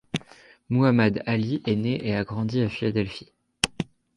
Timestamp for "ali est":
1.27-1.75